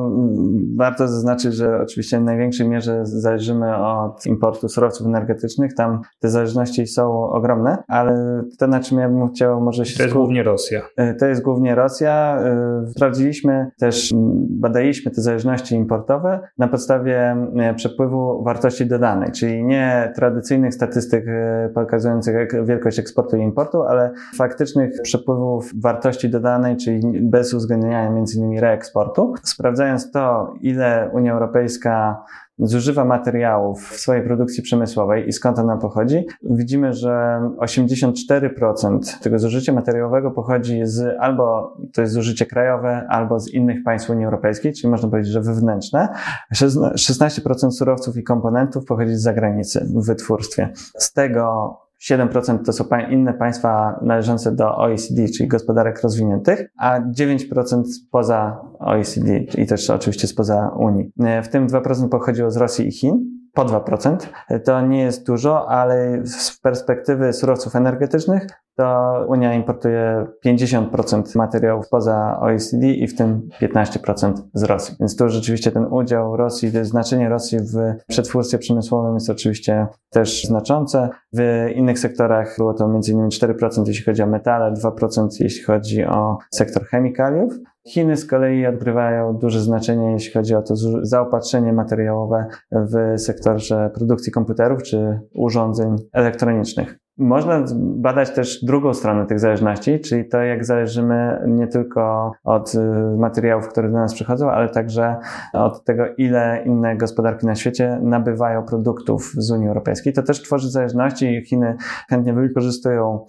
warto 0.75 1.07
zaznaczyć, 1.07 1.53
że 1.53 1.81
oczywiście 1.81 2.19
w 2.19 2.23
największej 2.23 2.69
mierze 2.69 3.05
zależymy 3.05 3.77
od 3.77 4.25
importu 4.25 4.69
surowców 4.69 5.07
energetycznych. 5.07 5.73
Tam 5.73 6.01
te 6.19 6.29
zależności 6.29 6.87
są 6.87 7.29
ogromne, 7.29 7.77
ale 7.87 8.43
to, 8.59 8.67
na 8.67 8.79
czym 8.79 8.99
ja 8.99 9.09
bym 9.09 9.29
chciał 9.29 9.61
może 9.61 9.85
się... 9.85 9.97
To 9.97 10.03
jest 10.03 10.15
głównie 10.15 10.43
Rosja. 10.43 10.81
E, 10.97 11.13
to 11.13 11.25
jest 11.25 11.41
głównie 11.41 11.75
Rosja. 11.75 12.37
E, 12.39 12.91
sprawdziliśmy 12.91 13.71
też, 13.79 14.13
badaliśmy 14.49 15.11
te 15.11 15.21
zależności 15.21 15.75
importowe 15.75 16.39
na 16.57 16.67
podstawie 16.67 17.35
przepływu 17.75 18.43
wartości 18.43 18.85
dodanej, 18.85 19.31
czyli 19.31 19.63
nie 19.63 20.13
tradycyjnych 20.15 20.73
statystyk 20.73 21.25
e, 21.27 21.69
pokazujących 21.75 22.65
wielkość 22.65 22.99
eksportu 22.99 23.37
i 23.37 23.41
importu, 23.41 23.81
ale 23.81 24.11
faktycznych 24.35 24.91
przepływów 25.03 25.71
wartości 25.81 26.29
dodanej, 26.29 26.77
czyli 26.77 26.99
bez 27.29 27.53
uwzględniania 27.53 28.07
m.in. 28.09 28.59
reeksportu. 28.59 29.33
Sprawdzając 29.43 30.11
to, 30.11 30.53
ile 30.61 31.09
Unia 31.13 31.33
Europejska 31.33 32.23
zużywa 32.59 33.05
materiałów 33.05 33.89
w 33.89 33.99
swojej 33.99 34.23
produkcji 34.23 34.63
przemysłowej 34.63 35.27
i 35.27 35.33
skąd 35.33 35.59
ona 35.59 35.77
pochodzi, 35.77 36.25
widzimy, 36.43 36.93
że 36.93 37.41
84% 37.57 39.19
tego 39.21 39.39
zużycia 39.39 39.73
materiałowego 39.73 40.31
pochodzi 40.31 40.79
z 40.83 41.17
albo 41.19 41.77
to 41.93 42.01
jest 42.01 42.13
zużycie 42.13 42.45
krajowe, 42.45 43.05
albo 43.09 43.39
z 43.39 43.47
innych 43.47 43.83
państw 43.83 44.09
Unii 44.09 44.25
Europejskiej, 44.25 44.73
czyli 44.73 44.91
można 44.91 45.09
powiedzieć, 45.09 45.33
że 45.33 45.41
wewnętrzne. 45.41 46.09
16% 46.53 47.71
surowców 47.71 48.17
i 48.17 48.23
komponentów 48.23 48.85
pochodzi 48.85 49.15
z 49.15 49.21
zagranicy 49.21 49.85
w 49.95 50.05
wytwórstwie. 50.05 50.69
Z 50.97 51.13
tego 51.13 51.77
7% 52.11 52.65
to 52.65 52.73
są 52.73 52.85
inne 53.09 53.33
państwa 53.33 53.99
należące 54.01 54.55
do 54.55 54.77
OECD, 54.77 55.27
czyli 55.37 55.49
gospodarek 55.49 56.01
rozwiniętych, 56.03 56.69
a 56.77 56.99
9% 57.01 57.83
poza 58.11 58.61
OECD 58.79 59.39
i 59.39 59.65
też 59.65 59.89
oczywiście 59.89 60.27
spoza 60.27 60.71
Unii. 60.79 61.11
W 61.43 61.47
tym 61.47 61.67
2% 61.67 62.09
pochodziło 62.09 62.51
z 62.51 62.57
Rosji 62.57 62.87
i 62.87 62.91
Chin 62.91 63.42
po 63.53 63.65
2%. 63.65 64.17
To 64.65 64.81
nie 64.81 65.01
jest 65.01 65.25
dużo, 65.25 65.69
ale 65.69 66.21
z 66.25 66.59
perspektywy 66.59 67.33
surowców 67.33 67.75
energetycznych 67.75 68.47
to 68.75 69.25
Unia 69.27 69.53
importuje 69.53 70.25
50% 70.45 71.37
materiałów 71.37 71.89
poza 71.89 72.39
OECD 72.39 72.87
i 72.87 73.07
w 73.07 73.15
tym 73.15 73.49
15% 73.61 74.33
z 74.53 74.63
Rosji. 74.63 74.95
Więc 74.99 75.15
tu 75.15 75.29
rzeczywiście 75.29 75.71
ten 75.71 75.85
udział 75.85 76.37
Rosji, 76.37 76.71
znaczenie 76.81 77.29
Rosji 77.29 77.59
w 77.59 77.77
przetwórstwie 78.07 78.57
przemysłowym 78.57 79.13
jest 79.13 79.29
oczywiście 79.29 79.87
też 80.09 80.43
znaczące. 80.43 81.09
W 81.33 81.67
innych 81.75 81.99
sektorach 81.99 82.55
było 82.57 82.73
to 82.73 82.85
m.in. 82.85 83.29
4% 83.29 83.87
jeśli 83.87 84.05
chodzi 84.05 84.23
o 84.23 84.27
metale, 84.27 84.73
2% 84.73 85.27
jeśli 85.39 85.63
chodzi 85.63 86.05
o 86.05 86.37
sektor 86.51 86.85
chemikaliów. 86.85 87.53
Chiny 87.87 88.17
z 88.17 88.25
kolei 88.25 88.65
odgrywają 88.65 89.37
duże 89.37 89.61
znaczenie, 89.61 90.11
jeśli 90.11 90.33
chodzi 90.33 90.55
o 90.55 90.61
to 90.61 90.75
zaopatrzenie 91.01 91.73
materiałowe 91.73 92.45
w 92.71 93.19
sektorze 93.21 93.89
produkcji 93.93 94.31
komputerów 94.31 94.83
czy 94.83 95.19
urządzeń 95.33 95.95
elektronicznych. 96.13 97.03
Można 97.17 97.65
badać 97.77 98.31
też 98.31 98.65
drugą 98.65 98.93
stronę 98.93 99.25
tych 99.25 99.39
zależności, 99.39 99.99
czyli 99.99 100.29
to, 100.29 100.41
jak 100.41 100.65
zależymy 100.65 101.43
nie 101.47 101.67
tylko 101.67 102.31
od 102.43 102.75
y, 102.75 102.79
materiałów, 103.17 103.67
które 103.67 103.89
do 103.89 103.97
nas 103.97 104.13
przychodzą, 104.13 104.51
ale 104.51 104.69
także 104.69 105.15
od 105.53 105.83
tego, 105.83 106.05
ile 106.17 106.63
inne 106.65 106.97
gospodarki 106.97 107.45
na 107.45 107.55
świecie 107.55 107.99
nabywają 108.01 108.63
produktów 108.63 109.31
z 109.37 109.51
Unii 109.51 109.67
Europejskiej. 109.67 110.13
To 110.13 110.23
też 110.23 110.41
tworzy 110.41 110.69
zależności 110.69 111.35
i 111.35 111.45
Chiny 111.45 111.75
chętnie 112.09 112.33
wykorzystują 112.33 113.25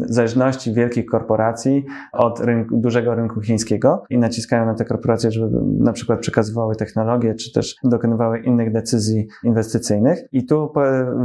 zależności 0.00 0.74
wielkich 0.74 1.06
korporacji 1.06 1.84
od 2.12 2.40
rynku, 2.40 2.76
dużego 2.76 3.14
rynku 3.14 3.40
chińskiego 3.40 4.02
i 4.10 4.18
naciskają 4.18 4.66
na 4.66 4.74
te 4.74 4.84
korporacje, 4.84 5.30
żeby 5.30 5.58
na 5.78 5.92
przykład 5.92 6.20
przekazywały 6.20 6.76
technologie, 6.76 7.34
czy 7.34 7.52
też 7.52 7.76
dokonywały 7.84 8.38
innych 8.38 8.72
decyzji 8.72 9.26
inwestycyjnych. 9.44 10.24
I 10.32 10.46
tu 10.46 10.72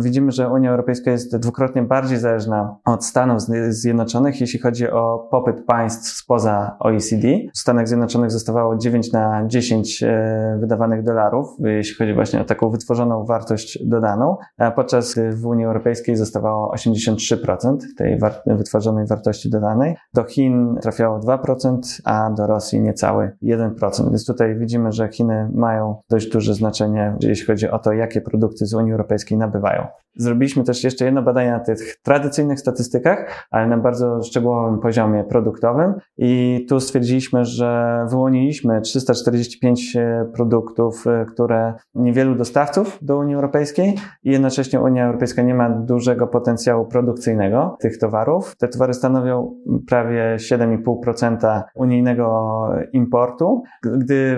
widzimy, 0.02 0.32
że 0.32 0.50
Unia 0.50 0.72
Europejska 0.72 1.12
jest 1.12 1.38
dwukrotnie 1.38 1.84
bardziej 1.84 2.18
zależna 2.18 2.76
od 2.86 3.06
Stanów 3.06 3.42
Zjednoczonych, 3.70 4.42
jeśli 4.42 4.60
chodzi 4.60 4.90
o 4.90 5.28
popyt 5.32 5.66
państw 5.66 6.18
spoza 6.18 6.78
OECD. 6.80 7.28
W 7.54 7.58
Stanach 7.58 7.88
Zjednoczonych 7.88 8.32
zostawało 8.32 8.78
9 8.78 9.12
na 9.12 9.48
10 9.48 10.04
e, 10.04 10.58
wydawanych 10.60 11.04
dolarów, 11.04 11.48
jeśli 11.60 11.96
chodzi 11.96 12.14
właśnie 12.14 12.42
o 12.42 12.44
taką 12.44 12.70
wytworzoną 12.70 13.26
wartość 13.26 13.80
dodaną, 13.86 14.38
a 14.58 14.72
podczas 14.72 15.20
w 15.34 15.46
Unii 15.46 15.66
Europejskiej 15.66 16.16
zostawało 16.16 16.76
83% 16.76 17.78
tej 17.98 18.19
wytworzonej 18.46 19.08
wartości 19.08 19.50
dodanej. 19.50 19.96
Do 20.14 20.24
Chin 20.24 20.76
trafiało 20.82 21.20
2%, 21.20 21.80
a 22.06 22.30
do 22.30 22.48
Rosji 22.48 22.82
niecały 22.82 23.32
1%. 23.44 24.10
Więc 24.10 24.26
tutaj 24.26 24.56
widzimy, 24.56 24.92
że 24.92 25.10
Chiny 25.10 25.50
mają 25.54 26.02
dość 26.10 26.30
duże 26.30 26.54
znaczenie, 26.54 27.16
jeśli 27.22 27.46
chodzi 27.46 27.70
o 27.70 27.80
to, 27.80 27.94
jakie 27.94 28.22
produkty 28.22 28.66
z 28.66 28.74
Unii 28.74 28.92
Europejskiej 28.92 29.38
nabywają. 29.38 29.88
Zrobiliśmy 30.16 30.64
też 30.64 30.84
jeszcze 30.84 31.06
jedno 31.06 31.22
badanie 31.22 31.52
na 31.52 31.60
tych 31.60 31.98
tradycyjnych 32.04 32.60
statystykach, 32.60 33.48
ale 33.52 33.68
na 33.68 33.78
bardzo 33.78 34.24
szczegółowym 34.24 34.80
poziomie 34.80 35.24
produktowym 35.24 35.94
i 36.18 36.66
tu 36.70 36.80
stwierdziliśmy, 36.80 37.46
że 37.46 38.06
wyłoniliśmy 38.10 38.82
345 38.82 39.96
e, 39.96 40.26
produktów, 40.34 41.08
e, 41.08 41.26
które 41.26 41.74
niewielu 41.96 42.36
dostawców 42.36 43.00
do 43.02 43.18
Unii 43.18 43.36
Europejskiej 43.36 43.96
i 44.24 44.32
jednocześnie 44.32 44.82
Unia 44.82 45.06
Europejska 45.06 45.42
nie 45.42 45.54
ma 45.54 45.70
dużego 45.70 46.28
potencjału 46.28 46.86
produkcyjnego 46.86 47.78
tych 47.80 47.98
towarów. 47.98 48.56
Te 48.58 48.68
towary 48.68 48.94
stanowią 48.94 49.56
prawie 49.88 50.36
7,5% 50.38 51.62
unijnego 51.76 52.70
importu. 52.94 53.64
Gdy 53.84 54.38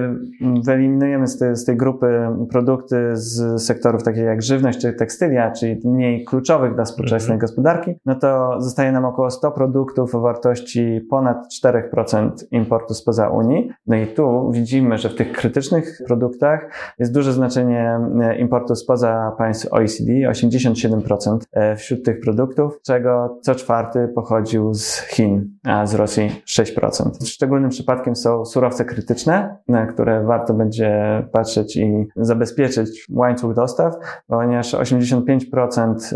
wyeliminujemy 0.65 1.27
z 1.27 1.65
tej, 1.65 1.77
grupy 1.77 2.27
produkty 2.49 3.09
z 3.13 3.61
sektorów 3.61 4.03
takich 4.03 4.23
jak 4.23 4.41
żywność 4.41 4.79
czy 4.81 4.93
tekstylia, 4.93 5.51
czyli 5.62 5.80
mniej 5.86 6.25
kluczowych 6.25 6.75
dla 6.75 6.84
współczesnej 6.84 7.36
mhm. 7.36 7.39
gospodarki, 7.39 7.91
no 8.06 8.15
to 8.15 8.62
zostaje 8.62 8.91
nam 8.91 9.06
około 9.06 9.30
100 9.30 9.51
produktów 9.51 10.15
o 10.15 10.20
wartości 10.22 11.01
ponad 11.10 11.38
4% 11.63 12.32
importu 12.51 12.94
spoza 12.94 13.30
Unii. 13.30 13.70
No 13.88 13.96
i 13.96 14.08
tu 14.08 14.51
widzimy, 14.51 14.98
że 14.98 15.10
w 15.10 15.15
tych 15.15 15.32
krytycznych 15.32 16.01
produktach 16.08 16.72
jest 17.00 17.13
duże 17.13 17.34
znaczenie 17.34 18.00
e, 18.22 18.38
importu 18.38 18.75
spoza 18.75 19.32
państw 19.38 19.74
OECD, 19.74 20.12
87% 20.12 21.38
e, 21.51 21.75
wśród 21.75 22.06
tych 22.06 22.20
produktów, 22.20 22.80
czego 22.86 23.39
co 23.41 23.56
czwarty 23.56 24.08
pochodził 24.15 24.74
z 24.74 25.00
Chin, 25.00 25.50
a 25.65 25.86
z 25.86 25.96
Rosji 25.96 26.41
6%. 26.50 27.25
Szczególnym 27.25 27.70
przypadkiem 27.70 28.15
są 28.15 28.46
surowce 28.46 28.86
krytyczne, 28.86 29.58
na 29.68 29.86
które 29.86 30.24
warto 30.24 30.53
będzie 30.53 31.24
patrzeć 31.32 31.75
i 31.75 32.08
zabezpieczyć 32.15 33.06
łańcuch 33.10 33.53
dostaw, 33.56 33.96
ponieważ 34.27 34.74
85% 34.74 35.50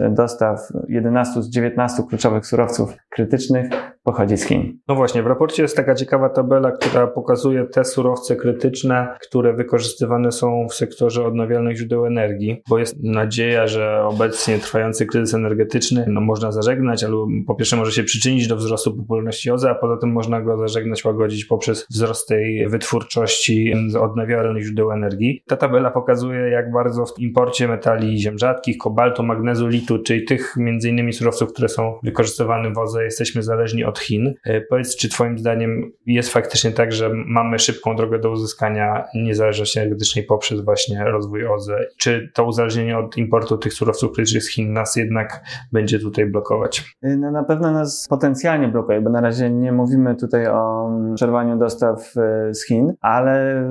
dostaw 0.09 0.59
11 0.89 1.41
z 1.41 1.49
19 1.49 2.03
kluczowych 2.09 2.45
surowców 2.45 2.93
krytycznych 3.09 3.69
pochodzi 4.05 4.37
z 4.37 4.45
Chin. 4.45 4.79
No 4.87 4.95
właśnie, 4.95 5.23
w 5.23 5.27
raporcie 5.27 5.63
jest 5.63 5.75
taka 5.75 5.95
ciekawa 5.95 6.29
tabela, 6.29 6.71
która 6.71 7.07
pokazuje 7.07 7.65
te 7.65 7.83
surowce 7.83 8.35
krytyczne, 8.35 9.17
które 9.21 9.53
wykorzystywane 9.53 10.31
są 10.31 10.67
w 10.69 10.73
sektorze 10.73 11.25
odnawialnych 11.25 11.77
źródeł 11.77 12.05
energii, 12.05 12.61
bo 12.69 12.79
jest 12.79 13.03
nadzieja, 13.03 13.67
że 13.67 14.03
obecnie 14.03 14.57
trwający 14.57 15.05
kryzys 15.05 15.33
energetyczny 15.33 16.05
no, 16.07 16.21
można 16.21 16.51
zażegnać, 16.51 17.03
albo 17.03 17.27
po 17.47 17.55
pierwsze 17.55 17.75
może 17.75 17.91
się 17.91 18.03
przyczynić 18.03 18.47
do 18.47 18.55
wzrostu 18.55 18.97
popularności 18.97 19.51
OZE, 19.51 19.69
a 19.69 19.75
poza 19.75 19.97
tym 19.97 20.11
można 20.11 20.41
go 20.41 20.57
zażegnać, 20.57 21.05
łagodzić 21.05 21.45
poprzez 21.45 21.87
wzrost 21.89 22.27
tej 22.27 22.69
wytwórczości 22.69 23.73
z 23.87 23.95
odnawialnych 23.95 24.63
źródeł 24.63 24.91
energii. 24.91 25.43
Ta 25.47 25.57
tabela 25.57 25.91
pokazuje, 25.91 26.39
jak 26.39 26.71
bardzo 26.71 27.05
w 27.05 27.19
imporcie 27.19 27.67
metali 27.67 28.17
ziem 28.17 28.37
rzadkich, 28.37 28.77
kobaltu, 28.77 29.23
magnezu, 29.25 29.67
litu, 29.67 29.99
czyli 29.99 30.25
tych 30.25 30.53
między 30.57 30.89
innymi 30.89 31.13
surowców, 31.13 31.53
które 31.53 31.69
są 31.69 31.99
wykorzystywane 32.03 32.73
w 32.73 32.77
OZE, 32.77 33.03
jesteśmy 33.03 33.43
zależni 33.43 33.83
od 33.83 33.99
Chin. 33.99 34.33
E, 34.45 34.61
powiedz, 34.61 34.95
czy 34.95 35.09
Twoim 35.09 35.37
zdaniem 35.39 35.91
jest 36.05 36.33
faktycznie 36.33 36.71
tak, 36.71 36.91
że 36.91 37.09
mamy 37.13 37.59
szybką 37.59 37.95
drogę 37.95 38.19
do 38.19 38.31
uzyskania 38.31 39.03
niezależności 39.15 39.79
energetycznej 39.79 40.25
poprzez 40.25 40.61
właśnie 40.61 41.03
rozwój 41.03 41.47
OZE? 41.47 41.87
Czy 41.97 42.31
to 42.33 42.45
uzależnienie 42.45 42.97
od 42.97 43.17
importu 43.17 43.57
tych 43.57 43.73
surowców 43.73 44.11
krytycznych 44.11 44.43
z 44.43 44.49
Chin 44.49 44.73
nas 44.73 44.95
jednak 44.95 45.43
będzie 45.71 45.99
tutaj 45.99 46.25
blokować? 46.25 46.95
E, 47.03 47.17
no 47.17 47.31
na 47.31 47.43
pewno 47.43 47.71
nas 47.71 48.07
potencjalnie 48.09 48.67
blokuje, 48.67 49.01
bo 49.01 49.09
na 49.09 49.21
razie 49.21 49.49
nie 49.49 49.71
mówimy 49.71 50.15
tutaj 50.15 50.47
o 50.47 50.91
przerwaniu 51.15 51.57
dostaw 51.57 52.13
e, 52.17 52.53
z 52.53 52.65
Chin, 52.65 52.93
ale 53.01 53.63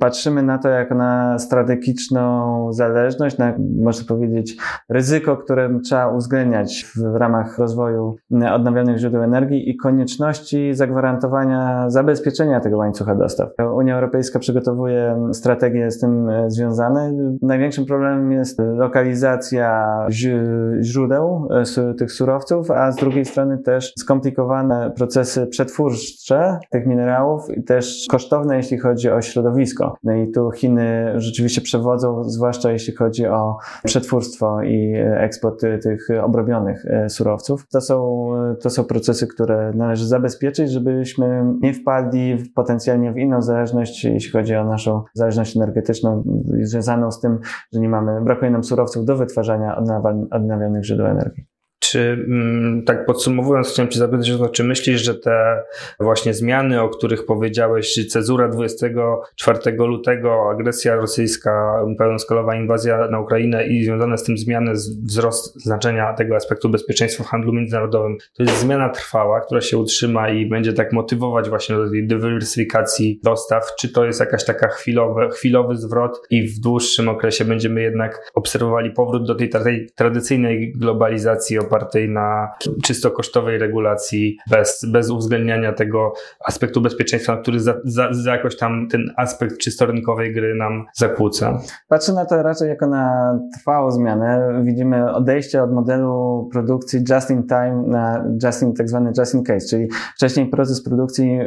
patrzymy 0.00 0.42
na 0.42 0.58
to 0.58 0.68
jako 0.68 0.94
na 0.94 1.38
strategiczną 1.38 2.72
zależność, 2.72 3.38
na 3.38 3.54
można 3.80 4.08
powiedzieć 4.08 4.56
ryzyko, 4.98 5.36
które 5.36 5.80
trzeba 5.84 6.08
uwzględniać 6.08 6.86
w 6.96 7.14
ramach 7.14 7.58
rozwoju 7.58 8.16
odnawialnych 8.52 8.98
źródeł 8.98 9.22
energii 9.22 9.70
i 9.70 9.76
konieczności 9.76 10.74
zagwarantowania 10.74 11.90
zabezpieczenia 11.90 12.60
tego 12.60 12.76
łańcucha 12.76 13.14
dostaw. 13.14 13.48
Unia 13.74 13.94
Europejska 13.94 14.38
przygotowuje 14.38 15.30
strategie 15.32 15.90
z 15.90 16.00
tym 16.00 16.28
e, 16.28 16.50
związane. 16.50 17.12
Największym 17.42 17.86
problemem 17.86 18.32
jest 18.32 18.58
lokalizacja 18.58 19.98
źródeł 20.80 21.48
e, 21.50 21.94
tych 21.94 22.12
surowców, 22.12 22.70
a 22.70 22.92
z 22.92 22.96
drugiej 22.96 23.24
strony 23.24 23.58
też 23.58 23.92
skomplikowane 23.98 24.92
procesy 24.96 25.46
przetwórcze 25.46 26.58
tych 26.70 26.86
minerałów 26.86 27.42
i 27.56 27.62
też 27.62 28.06
kosztowne, 28.10 28.56
jeśli 28.56 28.78
chodzi 28.78 29.10
o 29.10 29.22
środowisko. 29.22 29.96
No 30.04 30.14
i 30.14 30.30
tu 30.30 30.50
Chiny 30.50 31.12
rzeczywiście 31.16 31.60
przewodzą, 31.60 32.24
zwłaszcza 32.24 32.72
jeśli 32.72 32.94
chodzi 32.94 33.26
o 33.26 33.56
przetwórstwo 33.84 34.62
i 34.62 34.87
eksport 34.96 35.60
tych 35.82 36.08
obrobionych 36.22 36.86
e, 36.86 37.08
surowców. 37.08 37.68
To 37.68 37.80
są, 37.80 38.28
to 38.62 38.70
są 38.70 38.84
procesy, 38.84 39.26
które 39.26 39.72
należy 39.74 40.06
zabezpieczyć, 40.06 40.70
żebyśmy 40.70 41.54
nie 41.60 41.74
wpadli 41.74 42.36
potencjalnie 42.54 43.12
w 43.12 43.18
inną 43.18 43.42
zależność, 43.42 44.04
jeśli 44.04 44.32
chodzi 44.32 44.54
o 44.54 44.64
naszą 44.64 45.02
zależność 45.14 45.56
energetyczną 45.56 46.24
związaną 46.62 47.10
z 47.10 47.20
tym, 47.20 47.38
że 47.72 47.80
nie 47.80 47.88
mamy, 47.88 48.20
brakuje 48.24 48.50
nam 48.50 48.64
surowców 48.64 49.04
do 49.04 49.16
wytwarzania 49.16 49.76
odnawialnych 50.30 50.84
źródeł 50.84 51.06
energii. 51.06 51.57
Czy 51.90 52.24
mm, 52.28 52.82
tak 52.84 53.06
podsumowując, 53.06 53.68
chciałem 53.68 53.90
Cię 53.90 53.98
zapytać 53.98 54.30
o 54.30 54.38
to, 54.38 54.48
czy 54.48 54.64
myślisz, 54.64 55.02
że 55.02 55.14
te 55.14 55.62
właśnie 56.00 56.34
zmiany, 56.34 56.82
o 56.82 56.88
których 56.88 57.26
powiedziałeś, 57.26 58.06
cezura 58.08 58.48
24 58.48 59.58
lutego, 59.78 60.50
agresja 60.50 60.96
rosyjska, 60.96 61.84
pełnoskalowa 61.98 62.56
inwazja 62.56 63.08
na 63.10 63.20
Ukrainę 63.20 63.66
i 63.66 63.84
związane 63.84 64.18
z 64.18 64.22
tym 64.22 64.38
zmiany, 64.38 64.72
wzrost 65.04 65.62
znaczenia 65.62 66.14
tego 66.14 66.36
aspektu 66.36 66.68
bezpieczeństwa 66.68 67.24
w 67.24 67.26
handlu 67.26 67.52
międzynarodowym, 67.52 68.16
to 68.36 68.42
jest 68.42 68.60
zmiana 68.60 68.88
trwała, 68.88 69.40
która 69.40 69.60
się 69.60 69.78
utrzyma 69.78 70.30
i 70.30 70.46
będzie 70.46 70.72
tak 70.72 70.92
motywować 70.92 71.48
właśnie 71.48 71.76
do 71.76 71.90
tej 71.90 72.06
dywersyfikacji 72.06 73.20
dostaw? 73.24 73.74
Czy 73.78 73.92
to 73.92 74.04
jest 74.04 74.20
jakaś 74.20 74.44
taka 74.44 74.68
chwilowy, 74.68 75.28
chwilowy 75.30 75.76
zwrot 75.76 76.20
i 76.30 76.48
w 76.48 76.60
dłuższym 76.60 77.08
okresie 77.08 77.44
będziemy 77.44 77.82
jednak 77.82 78.30
obserwowali 78.34 78.90
powrót 78.90 79.26
do 79.26 79.34
tej, 79.34 79.48
tej 79.48 79.90
tradycyjnej 79.94 80.72
globalizacji 80.72 81.58
opartej 81.58 81.77
opartej 81.78 82.08
na 82.08 82.48
czysto 82.84 83.10
kosztowej 83.10 83.58
regulacji, 83.58 84.36
bez, 84.50 84.86
bez 84.92 85.10
uwzględniania 85.10 85.72
tego 85.72 86.12
aspektu 86.44 86.80
bezpieczeństwa, 86.80 87.36
który 87.36 87.60
za, 87.60 87.74
za, 87.84 88.08
za 88.12 88.32
jakoś 88.32 88.56
tam 88.56 88.88
ten 88.88 89.12
aspekt 89.16 89.58
czysto 89.58 89.86
rynkowej 89.86 90.34
gry 90.34 90.54
nam 90.54 90.84
zakłóca. 90.94 91.58
Patrzę 91.88 92.12
na 92.12 92.26
to 92.26 92.42
raczej 92.42 92.68
jako 92.68 92.86
na 92.86 93.34
trwałą 93.58 93.90
zmianę. 93.90 94.60
Widzimy 94.64 95.12
odejście 95.12 95.62
od 95.62 95.72
modelu 95.72 96.48
produkcji 96.52 97.00
just 97.10 97.30
in 97.30 97.46
time 97.46 97.82
na 97.86 98.24
just 98.44 98.62
in, 98.62 98.74
tak 98.74 98.88
zwany 98.88 99.12
just 99.18 99.34
in 99.34 99.44
case, 99.44 99.66
czyli 99.70 99.88
wcześniej 100.16 100.46
proces 100.46 100.82
produkcji 100.82 101.38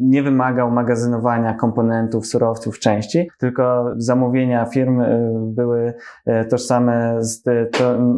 nie 0.00 0.22
wymagał 0.22 0.70
magazynowania 0.70 1.54
komponentów, 1.54 2.26
surowców, 2.26 2.78
części, 2.78 3.28
tylko 3.38 3.94
zamówienia 3.96 4.64
firm 4.64 5.00
y, 5.00 5.32
były 5.54 5.94
y, 6.28 6.44
tożsame 6.50 7.16
z, 7.24 7.42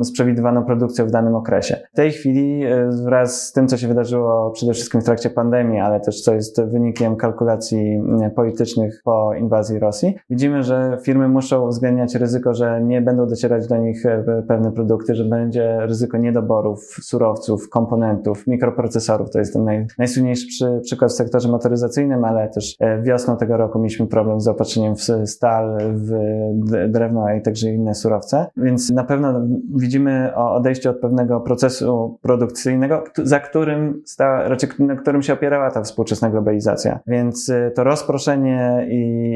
z 0.00 0.12
przewidywaną 0.12 0.64
produkcją 0.64 1.06
w 1.06 1.10
danym 1.10 1.27
danym 1.28 1.40
okresie. 1.40 1.76
W 1.92 1.96
tej 1.96 2.10
chwili 2.10 2.62
wraz 3.04 3.42
z 3.42 3.52
tym, 3.52 3.68
co 3.68 3.76
się 3.76 3.88
wydarzyło 3.88 4.50
przede 4.50 4.72
wszystkim 4.72 5.00
w 5.00 5.04
trakcie 5.04 5.30
pandemii, 5.30 5.80
ale 5.80 6.00
też 6.00 6.20
co 6.20 6.34
jest 6.34 6.62
wynikiem 6.62 7.16
kalkulacji 7.16 8.02
politycznych 8.36 9.00
po 9.04 9.34
inwazji 9.34 9.78
Rosji, 9.78 10.16
widzimy, 10.30 10.62
że 10.62 10.98
firmy 11.02 11.28
muszą 11.28 11.66
uwzględniać 11.66 12.14
ryzyko, 12.14 12.54
że 12.54 12.80
nie 12.82 13.02
będą 13.02 13.26
docierać 13.26 13.68
do 13.68 13.76
nich 13.76 14.04
pewne 14.48 14.72
produkty, 14.72 15.14
że 15.14 15.24
będzie 15.24 15.78
ryzyko 15.80 16.18
niedoborów 16.18 16.80
surowców, 17.02 17.68
komponentów, 17.68 18.46
mikroprocesorów. 18.46 19.30
To 19.30 19.38
jest 19.38 19.52
ten 19.52 19.64
naj, 19.64 19.86
najsłynniejszy 19.98 20.46
przy, 20.46 20.80
przykład 20.82 21.10
w 21.10 21.14
sektorze 21.14 21.48
motoryzacyjnym, 21.48 22.24
ale 22.24 22.48
też 22.48 22.76
wiosną 23.02 23.36
tego 23.36 23.56
roku 23.56 23.78
mieliśmy 23.78 24.06
problem 24.06 24.40
z 24.40 24.44
zaopatrzeniem 24.44 24.94
w 24.96 25.28
stal, 25.30 25.78
w 25.94 26.10
drewno, 26.88 27.34
i 27.34 27.42
także 27.42 27.70
inne 27.70 27.94
surowce. 27.94 28.46
Więc 28.56 28.90
na 28.90 29.04
pewno 29.04 29.40
widzimy 29.74 30.32
o 30.34 30.54
odejściu 30.54 30.90
od 30.90 31.00
pewnego 31.18 31.40
procesu 31.40 32.18
produkcyjnego, 32.22 33.04
za 33.16 33.40
którym 33.40 34.02
stała, 34.04 34.48
raczej 34.48 34.70
na 34.78 34.96
którym 34.96 35.22
się 35.22 35.32
opierała 35.32 35.70
ta 35.70 35.82
współczesna 35.82 36.30
globalizacja. 36.30 37.00
Więc 37.06 37.48
y, 37.48 37.72
to 37.74 37.84
rozproszenie 37.84 38.86
i 38.90 39.32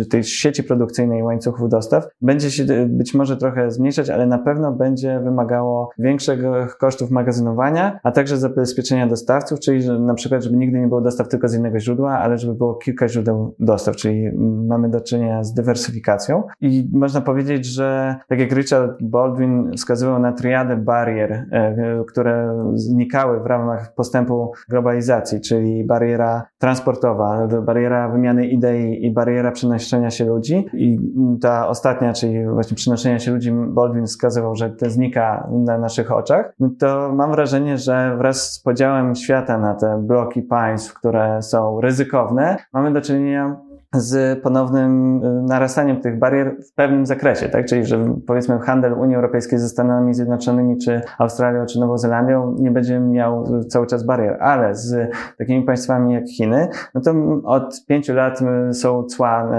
y, 0.00 0.06
tej 0.10 0.24
sieci 0.24 0.62
produkcyjnej 0.62 1.22
łańcuchów 1.22 1.68
dostaw 1.68 2.04
będzie 2.20 2.50
się 2.50 2.62
y, 2.62 2.86
być 2.86 3.14
może 3.14 3.36
trochę 3.36 3.70
zmniejszać, 3.70 4.10
ale 4.10 4.26
na 4.26 4.38
pewno 4.38 4.72
będzie 4.72 5.20
wymagało 5.20 5.90
większych 5.98 6.40
kosztów 6.80 7.10
magazynowania, 7.10 8.00
a 8.02 8.12
także 8.12 8.36
zabezpieczenia 8.36 9.06
dostawców, 9.06 9.60
czyli 9.60 9.82
że 9.82 9.98
na 9.98 10.14
przykład, 10.14 10.42
żeby 10.42 10.56
nigdy 10.56 10.80
nie 10.80 10.88
było 10.88 11.00
dostaw 11.00 11.28
tylko 11.28 11.48
z 11.48 11.52
jednego 11.52 11.80
źródła, 11.80 12.18
ale 12.18 12.38
żeby 12.38 12.54
było 12.54 12.74
kilka 12.74 13.08
źródeł 13.08 13.54
dostaw, 13.58 13.96
czyli 13.96 14.30
mamy 14.68 14.88
do 14.88 15.00
czynienia 15.00 15.44
z 15.44 15.54
dywersyfikacją. 15.54 16.42
I 16.60 16.88
można 16.92 17.20
powiedzieć, 17.20 17.66
że 17.66 18.16
tak 18.28 18.38
jak 18.38 18.52
Richard 18.52 18.98
Baldwin 19.00 19.67
wskazywał 19.76 20.18
na 20.18 20.32
triadę 20.32 20.76
barier, 20.76 21.32
e, 21.32 22.04
które 22.08 22.64
znikały 22.74 23.40
w 23.40 23.46
ramach 23.46 23.94
postępu 23.94 24.52
globalizacji, 24.68 25.40
czyli 25.40 25.84
bariera 25.84 26.46
transportowa, 26.58 27.48
bariera 27.62 28.08
wymiany 28.08 28.46
idei 28.46 29.06
i 29.06 29.10
bariera 29.10 29.52
przenoszenia 29.52 30.10
się 30.10 30.24
ludzi. 30.24 30.66
I 30.74 30.98
ta 31.40 31.68
ostatnia, 31.68 32.12
czyli 32.12 32.48
właśnie 32.48 32.74
przenoszenia 32.74 33.18
się 33.18 33.30
ludzi, 33.30 33.52
Baldwin 33.52 34.06
wskazywał, 34.06 34.54
że 34.54 34.70
to 34.70 34.90
znika 34.90 35.48
na 35.50 35.78
naszych 35.78 36.12
oczach. 36.12 36.52
No 36.60 36.70
to 36.78 37.12
mam 37.14 37.30
wrażenie, 37.30 37.78
że 37.78 38.16
wraz 38.16 38.52
z 38.52 38.62
podziałem 38.62 39.14
świata 39.14 39.58
na 39.58 39.74
te 39.74 40.02
bloki 40.02 40.42
państw, 40.42 40.94
które 40.94 41.42
są 41.42 41.80
ryzykowne, 41.80 42.56
mamy 42.72 42.92
do 42.92 43.00
czynienia 43.00 43.56
z 43.94 44.42
ponownym 44.42 45.22
y, 45.24 45.42
narastaniem 45.42 46.00
tych 46.00 46.18
barier 46.18 46.56
w 46.70 46.74
pewnym 46.74 47.06
zakresie, 47.06 47.48
tak? 47.48 47.66
Czyli, 47.66 47.84
że 47.84 48.14
powiedzmy 48.26 48.58
handel 48.58 48.92
Unii 48.92 49.16
Europejskiej 49.16 49.58
ze 49.58 49.68
Stanami 49.68 50.14
Zjednoczonymi, 50.14 50.78
czy 50.78 51.00
Australią, 51.18 51.66
czy 51.66 51.80
Nową 51.80 51.98
Zelandią 51.98 52.54
nie 52.58 52.70
będzie 52.70 53.00
miał 53.00 53.44
cały 53.68 53.86
czas 53.86 54.06
barier, 54.06 54.36
ale 54.40 54.74
z 54.74 55.10
takimi 55.38 55.64
państwami 55.64 56.14
jak 56.14 56.28
Chiny, 56.28 56.68
no 56.94 57.00
to 57.00 57.14
od 57.44 57.86
pięciu 57.86 58.14
lat 58.14 58.42
y, 58.70 58.74
są 58.74 59.04
cła 59.04 59.50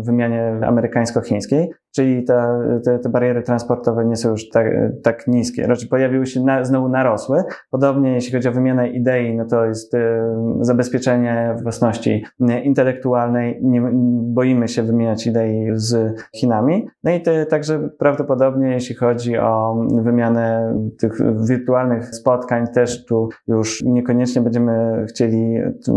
w 0.00 0.06
wymianie 0.06 0.60
amerykańsko-chińskiej, 0.66 1.68
czyli 1.94 2.24
te, 2.24 2.58
te, 2.84 2.98
te, 2.98 3.08
bariery 3.08 3.42
transportowe 3.42 4.04
nie 4.04 4.16
są 4.16 4.30
już 4.30 4.48
tak, 4.48 4.66
tak 5.02 5.26
niskie. 5.26 5.66
Raczej 5.66 5.88
pojawiły 5.88 6.26
się 6.26 6.40
na, 6.40 6.64
znowu 6.64 6.88
narosły. 6.88 7.42
Podobnie 7.70 8.14
jeśli 8.14 8.32
chodzi 8.32 8.48
o 8.48 8.52
wymianę 8.52 8.88
idei, 8.88 9.36
no 9.36 9.44
to 9.44 9.64
jest 9.64 9.94
y, 9.94 9.98
zabezpieczenie 10.60 11.56
własności 11.62 12.24
intelektualnej. 12.62 13.58
Nie 13.62 13.82
boimy 14.22 14.68
się 14.68 14.82
wymieniać 14.82 15.26
idei 15.26 15.70
z 15.74 16.20
Chinami. 16.36 16.86
No 17.04 17.10
i 17.10 17.20
te, 17.20 17.46
także 17.46 17.88
prawdopodobnie 17.98 18.72
jeśli 18.72 18.94
chodzi 18.94 19.38
o 19.38 19.84
wymianę 20.02 20.74
tych 20.98 21.12
wirtualnych 21.46 22.14
spotkań, 22.14 22.66
też 22.66 23.04
tu 23.04 23.28
już 23.48 23.82
niekoniecznie 23.84 24.42
będziemy 24.42 25.04
chcieli 25.08 25.54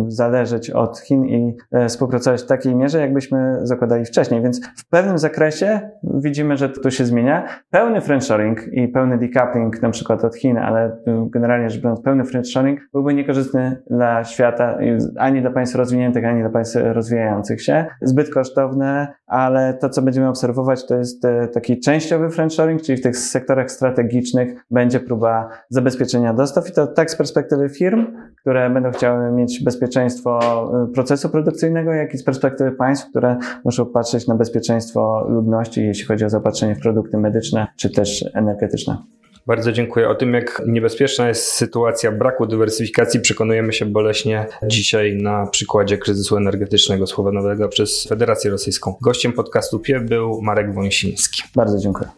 zależeć 0.08 0.72
od 0.72 1.00
Chin 1.00 1.26
i 1.26 1.56
e, 1.72 1.88
współpracować 1.88 2.42
w 2.42 2.48
takiej 2.48 2.76
mierze, 2.76 3.00
jakbyśmy 3.00 3.60
zakładali 3.62 4.06
wcześniej. 4.06 4.42
Więc 4.42 4.68
w 4.78 4.90
pewnym 4.90 5.18
zakresie 5.18 5.83
widzimy, 6.04 6.58
że 6.58 6.70
to 6.70 6.92
się 6.92 7.06
zmienia. 7.06 7.48
Pełny 7.70 8.02
friendshoring 8.02 8.74
i 8.74 8.88
pełny 8.88 9.18
decoupling 9.18 9.82
na 9.82 9.90
przykład 9.90 10.26
od 10.26 10.36
Chin, 10.36 10.58
ale 10.58 10.98
generalnie 11.30 11.70
rzecz 11.70 11.82
biorąc 11.82 12.02
pełny 12.02 12.24
friendshoring 12.24 12.80
byłby 12.94 13.14
niekorzystny 13.14 13.84
dla 13.90 14.24
świata, 14.24 14.78
ani 15.18 15.42
dla 15.42 15.52
państw 15.52 15.76
rozwiniętych, 15.76 16.26
ani 16.26 16.42
dla 16.42 16.50
państw 16.50 16.78
rozwijających 16.84 17.64
się. 17.64 17.86
Zbyt 18.02 18.34
kosztowne, 18.34 19.14
ale 19.28 19.74
to, 19.74 19.90
co 19.90 20.02
będziemy 20.02 20.30
obserwować, 20.30 20.88
to 20.88 20.96
jest 20.96 21.26
e, 21.26 21.48
taki 21.48 21.80
częściowy 21.80 22.30
friendshoring, 22.30 22.82
czyli 22.82 22.98
w 22.98 23.02
tych 23.02 23.18
sektorach 23.18 23.72
strategicznych 23.72 24.66
będzie 24.72 25.00
próba 25.00 25.50
zabezpieczenia 25.70 26.34
dostaw 26.34 26.70
i 26.70 26.72
to 26.72 26.88
tak 26.88 27.12
z 27.12 27.16
perspektywy 27.16 27.70
firm, 27.70 28.08
które 28.44 28.70
będą 28.70 28.92
chciały 28.92 29.32
mieć 29.32 29.64
bezpieczeństwo 29.64 30.40
e, 30.84 30.94
procesu 30.94 31.30
produkcyjnego, 31.30 31.94
jak 31.94 32.14
i 32.14 32.18
z 32.18 32.24
perspektywy 32.24 32.72
państw, 32.72 33.10
które 33.10 33.38
muszą 33.66 33.86
patrzeć 33.86 34.28
na 34.28 34.36
bezpieczeństwo 34.36 35.28
ludności, 35.30 35.82
jeśli 35.82 36.06
chodzi 36.06 36.26
o 36.26 36.30
zaopatrzenie 36.30 36.76
w 36.76 36.80
produkty 36.80 37.18
medyczne 37.18 37.68
czy 37.78 37.90
też 37.90 38.26
energetyczne. 38.34 38.98
Bardzo 39.48 39.72
dziękuję. 39.72 40.10
O 40.10 40.16
tym, 40.16 40.34
jak 40.34 40.62
niebezpieczna 40.68 41.28
jest 41.28 41.52
sytuacja 41.52 42.12
braku 42.12 42.46
dywersyfikacji, 42.46 43.20
przekonujemy 43.20 43.74
się 43.74 43.86
boleśnie 43.86 44.46
dzisiaj 44.68 45.16
na 45.16 45.48
przykładzie 45.48 45.98
kryzysu 45.98 46.38
energetycznego 46.38 47.08
spowodowanego 47.08 47.70
przez 47.70 48.08
Federację 48.08 48.52
Rosyjską. 48.52 48.96
Gościem 49.02 49.34
podcastu 49.34 49.80
PIE 49.80 50.00
był 50.00 50.42
Marek 50.42 50.74
Wąsiński. 50.74 51.44
Bardzo 51.56 51.78
dziękuję. 51.80 52.10